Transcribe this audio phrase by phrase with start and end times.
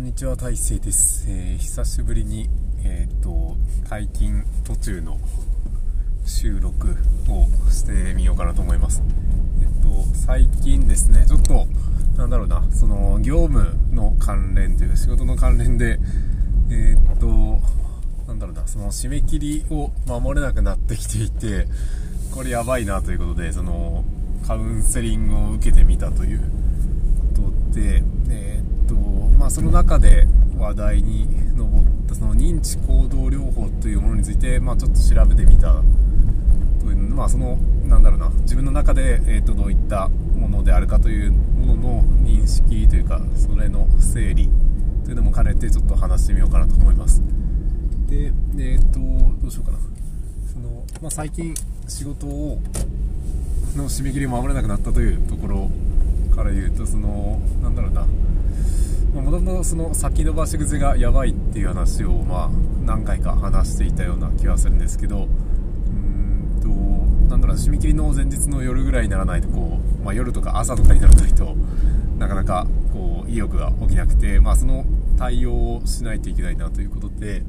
[0.00, 2.48] こんにちは大勢です、えー、久しぶりに
[2.82, 3.54] えっ、と
[3.86, 5.18] 解禁途中の
[6.24, 6.96] 収録
[7.28, 9.02] をしてみようかなと思います。
[9.60, 11.66] えっと最近ですねちょっと
[12.16, 15.98] なんだろうなその業務の関連という仕事の関連で
[16.70, 17.60] えっと
[18.26, 21.66] なんだろうなその締め切りを守れなくなってきていて
[22.34, 24.02] これやばいなということでその
[24.46, 26.40] カウンセリングを受けてみたという
[27.36, 28.02] ことで、
[29.50, 35.82] その中で話題に上ったその認知行動療法というものについて、まあ、ちょっと調べてみた
[36.80, 44.48] という、まあ、そのなんだろうな自分の中で、えー、とどういったものであるかというものの認識というかそれの整理
[45.04, 47.20] というのも兼ねてちょっと話してみようかなと思います。
[48.08, 49.00] でえー、と
[49.40, 49.78] どうしようかな。
[50.52, 51.54] その、まあ、最近
[51.88, 52.60] 仕事を
[53.76, 55.70] の締め切りを守れなくなったというところ
[56.30, 58.06] から言うとそのなんだろうな
[59.20, 62.50] もともとその先延ばし癖がやばいっていう話をまあ
[62.84, 65.28] 何回か話していたような気はするんですけどう
[65.90, 66.68] んと
[67.28, 71.56] なんだろう締め切りの前日の夜ぐらいにならないとこう、まあ、夜とか朝とかにならないと
[72.18, 74.84] なかなかこう意欲が起きなくて、まあ、その
[75.18, 77.42] 対応をしないといけないなということで。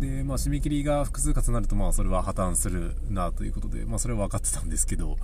[0.00, 5.18] で、まあ、締め切りが複数重なると、まあ、それは破綻するなということで、まあ、それは分かってたんですけど、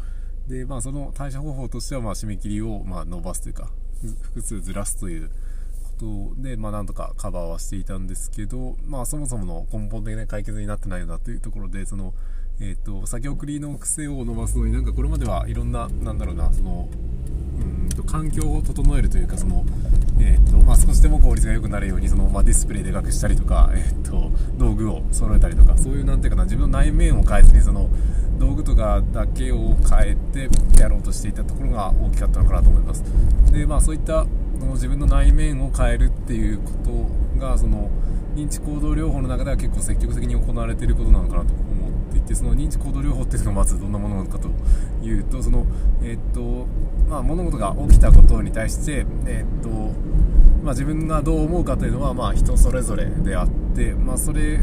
[0.48, 3.70] で、まあ、その対処方法としては、まあ、締め切りを、まあ、伸ばすというか、
[4.22, 5.30] 複数ずらすという
[5.98, 12.14] ことで、まあ、なんとかカバーはしていたんですけど、まあ、そもそもの根本的な解決になってないよなというところで、その、
[12.60, 16.88] えっ、ー、と、先送りの癖を伸ばすのになんかこれまではいろんな、なんだろうな、その、
[17.60, 19.64] うんと環境を整えるというかその、
[20.18, 27.88] えーとまあ、少しでも効率が良くなるようにその、まあ、ディスプレイで隠したりとか、えーと、道具を揃えたりとかそういうなんていうかな自分の内面を変えずにその
[28.38, 33.02] 道具とかだけを変えてやろうとしていたところが大きかったのかなと思います。
[33.52, 34.26] で、まあ、そういった
[34.58, 36.72] その自分の内面を変えるっていうこ
[37.38, 37.90] とがその
[38.34, 44.50] 認知行動療法の中では結構積極的に行われていることなのかなと思っていてその認知行動療法っていうのはまずどんなものなのかと
[45.02, 45.66] いうとその、
[46.02, 46.66] えーと
[47.08, 49.68] まあ、物事が起きたことに対して、えーと
[50.62, 54.58] まあ、自分がどう思うかというのは、まあ、人それぞれであって、まあ、それ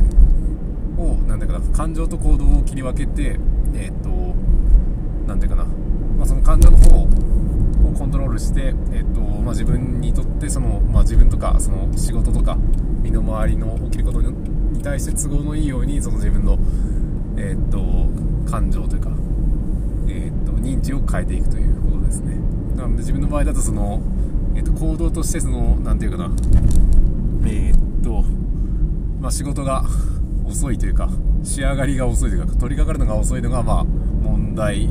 [0.97, 3.39] をなんだかな感情と行動を切り分けて、
[3.73, 4.09] えーと、
[5.27, 7.07] なんていうかな、まあ、その感情の方を
[7.97, 12.57] コントロールして、えーとまあ、自分にとってその、まあ、自分とかその仕事とか
[13.01, 16.57] 身の回りの起きることに対して都合のいいようにその自分の、
[17.37, 19.09] えーと、感情というか、
[20.07, 22.35] えーと、認知を変えていくということですね。
[22.75, 24.01] なので自分の場合だとその、
[24.55, 26.35] えーと、行動としてその何て言うかな。
[27.47, 28.23] えっ、と、
[29.19, 29.83] まあ、仕事が
[30.45, 31.09] 遅いというか
[31.43, 34.89] 仕上がりが遅いというか取り掛かるのが遅いのがまあ問題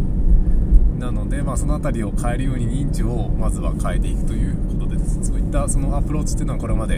[0.99, 5.23] なので、まあ、その辺りを変えるように認知をまずは変えていくということです。
[5.25, 6.97] そういったそのアプローチっていうのはこれまで、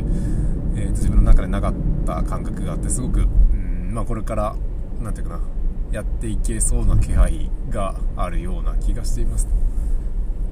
[0.77, 1.75] えー、自分の中でなかっ
[2.07, 3.25] た感覚があってすごく、う
[3.57, 4.57] んまあ、これから
[5.01, 5.41] 何ていうかな
[5.93, 9.49] やっていけそうな気配があるような気がしています。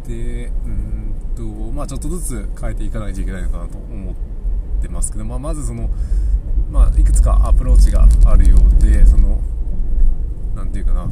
[0.06, 1.42] でうんと、
[1.72, 4.14] まあ、ちょっとずつ変えていかないといけないのかなと思っ
[4.82, 5.90] てますけど、まあ、まずその、
[6.70, 9.40] まあ、いくつかアプローチがあるようでその
[10.54, 11.08] 何て言うかな。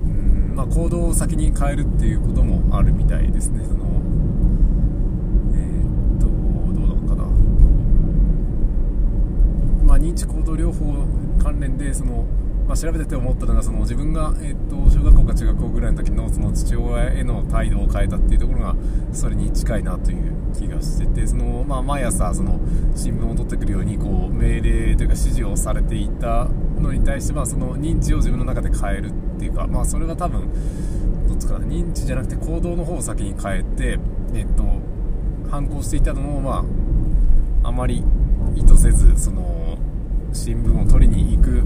[0.00, 3.64] うんまあ、行動を先に変えるっていうこともあるみたいですね。
[3.64, 3.84] その
[5.54, 5.82] え、
[6.16, 7.24] っとどうなのかな、
[9.84, 11.04] まあ、認知行動療法
[11.42, 12.26] 関連でその、
[12.68, 18.76] まあ、調べてて思ったのがその自分が、えー、っと小学校か中学校ぐらいの時のその父親への態度を変えたっていうところが
[19.10, 22.60] それに近いなという気がしててその、まあ、毎朝その
[22.94, 26.44] 新聞を取ってくるようにこう命令というか指示をされていた
[26.78, 30.50] のに対して、まあ、その認知を自分の中で変えるっていうか、まあ、それは多分
[31.26, 33.98] どっちかな認知じゃなくて行動の方を先に変えて、
[34.34, 34.62] えっと、
[35.50, 36.64] 反抗していたのを、ま
[37.64, 38.04] あ、あまり
[38.54, 39.78] 意図せずその
[40.34, 41.62] 新聞を取りに行く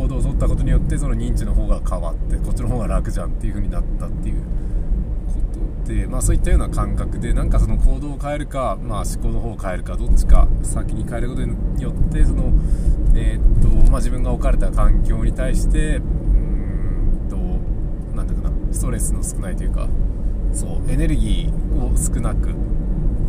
[0.00, 4.42] 行動を取ったことによってその認知の方が変わってこっちの方が楽じゃんっていう風になったっていう
[5.26, 5.40] こ
[5.84, 12.44] とで、まあ、そういったような感覚でなんかその行動を変えるか、まあ、思考の方を変えるかどっちか先に変えることによってその、
[13.14, 17.36] えー、っとまあ、自分が置かれた環境に対してうんと
[18.16, 19.88] なんだかなストレスの少ないというか
[20.52, 22.50] そうエネルギーを少なく、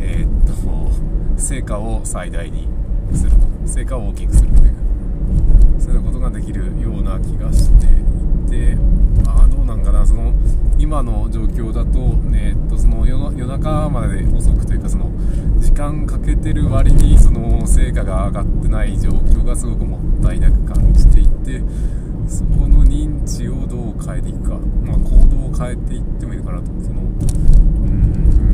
[0.00, 2.68] えー、っと成果を最大に
[3.12, 3.52] すると。
[3.66, 4.61] 成果を大きくすると。
[5.78, 8.76] そういうことができるような気がしていて
[9.26, 10.32] ああどうなんかなその
[10.78, 11.98] 今の状況だと,、
[12.28, 15.10] ね、えっとその夜中まで遅くというかその
[15.58, 21.60] 時間かけてる割にその成果が上がってない状況がすごくもったいなく感じていて
[22.28, 27.84] そこの認知をどう変えていくか、まあ、行動を変えていってもいいのかなとそのう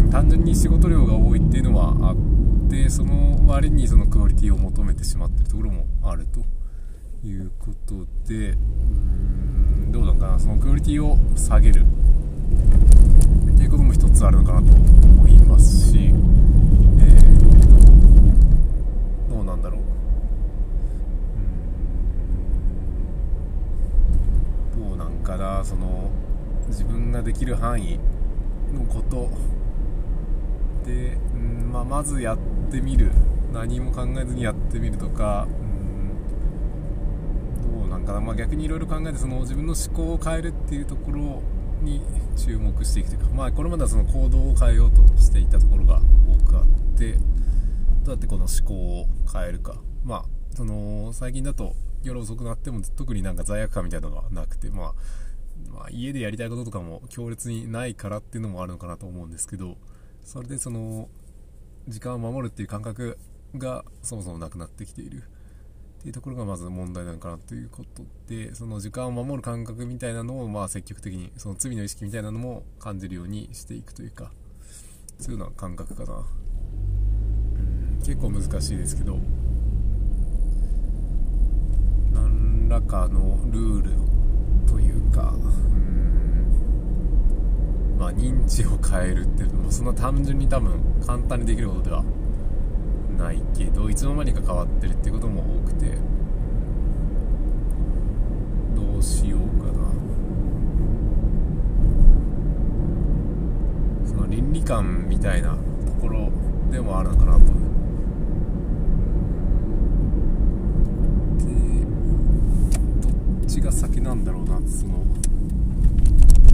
[0.07, 6.58] ん単純に仕事量が多いっていうのはあってその割にそのクオリティを求めてしまってるところもあると。
[7.25, 8.57] いうことでうー
[9.89, 11.83] んどうなんかなそのクオリティを下げる。
[11.83, 11.85] っ
[13.57, 16.13] ていうことも一つあるのかなと思いますし、えー、
[19.29, 19.81] どうなんだろう。
[24.77, 26.11] うんどうなんかなその
[26.69, 27.99] 自分ができる範囲
[28.73, 29.31] のこと。
[30.87, 32.39] で、うんまあ、まずやっ
[32.71, 33.11] てみる。
[33.53, 35.68] 何も考えずにやってみるとか、う、
[38.09, 41.43] かな、まあ、逆にいろいろ考えてその自分の思考を変えるっていうところ
[41.83, 42.01] に
[42.37, 46.67] 注目していくというか、まあ、これまではその行動を変えようとしていたところが多くあっ
[46.99, 47.19] てど
[48.07, 50.25] うやってこの思考を変えるか、まあ、
[50.57, 54.95] その最近だと夜遅くなっても特になんか罪悪感みたいなのがなくて、まあ
[55.71, 59.77] まあ、家でやりたいこととかも強烈にないからっていうのもあるのかなと思うんですけど
[60.25, 61.09] それでその
[61.89, 63.19] 時間を守るっていう感覚
[63.57, 65.25] がそもそもなくなってきている。
[65.99, 74.31] っていうところがまず問題なのかなということでその時間を守る感覚みたいなのをまあ積極的にその罪の意識みたいなのも感じるようにしていくというか
[75.19, 76.13] そういうような感覚かな。
[76.15, 77.99] うん。
[77.99, 79.19] 結構難しいですけど
[82.13, 83.91] 何らかのルール
[84.69, 85.35] というか
[87.99, 92.05] まあ、認知を変えるっていうのもそんな単純に多分簡単にできることでは
[93.19, 95.87] ないけどいつの間にか変わってるってことも多くて
[98.77, 99.89] どうしようかな
[104.07, 106.31] その倫理観みたいなところ
[107.01, 107.41] あるのかなと。
[107.41, 107.45] で
[113.41, 115.05] どっちが先なんだろうなその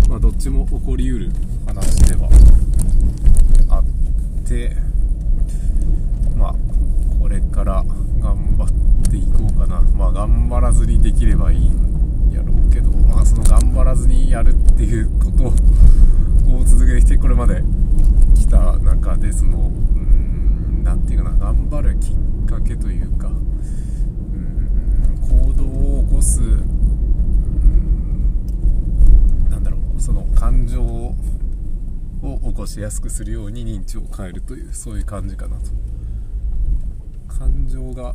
[0.08, 1.30] まあ、どっちも起こりうる
[1.66, 2.28] 話では
[3.70, 3.84] あっ
[4.46, 4.76] て
[6.36, 6.54] まあ
[7.20, 7.82] これから
[8.20, 8.68] 頑張っ
[9.10, 9.80] ていこうかな。
[9.96, 17.62] まあ頑張らずにできればいいんやろうけどまあその頑張らずにやるっていうことを続けてきてこれまで
[18.34, 20.03] 来た中でそのうん
[20.84, 22.14] 何て言うかな頑張るきっ
[22.46, 25.64] かけというかうん行動
[26.00, 26.40] を起こす
[29.50, 31.14] なんだろうその感情を
[32.22, 35.70] 起こしやすくするように認知を変えるというそういう感じかなと。
[37.38, 38.14] 感情が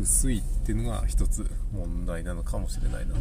[0.00, 3.14] 薄いっていうのが一つ問題なのかもしれないな。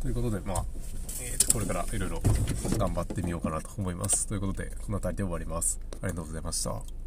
[0.00, 0.64] ということでまあ、
[1.52, 2.22] これからいろいろ
[2.78, 4.26] 頑張ってみようかなと思います。
[4.26, 5.78] ということでこの辺りで終わります。
[6.00, 7.01] ありがとうございました。